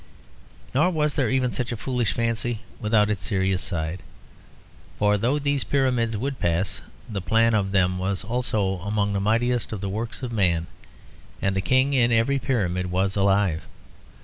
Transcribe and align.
Nor 0.73 0.89
was 0.89 1.19
even 1.19 1.51
such 1.51 1.71
a 1.71 1.77
foolish 1.77 2.13
fancy 2.13 2.61
without 2.79 3.11
its 3.11 3.23
serious 3.23 3.61
side; 3.61 4.01
for 4.97 5.15
though 5.15 5.37
these 5.37 5.63
pyramids 5.63 6.17
would 6.17 6.39
pass, 6.39 6.81
the 7.07 7.21
plan 7.21 7.53
of 7.53 7.71
them 7.71 7.99
was 7.99 8.23
also 8.23 8.79
among 8.79 9.13
the 9.13 9.19
mightiest 9.19 9.71
of 9.71 9.79
the 9.79 9.89
works 9.89 10.23
of 10.23 10.31
man; 10.31 10.65
and 11.39 11.55
the 11.55 11.61
king 11.61 11.93
in 11.93 12.11
every 12.11 12.39
pyramid 12.39 12.89
was 12.89 13.15
alive. 13.15 13.67